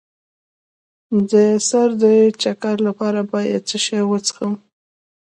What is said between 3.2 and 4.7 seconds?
باید څه شی وڅښم؟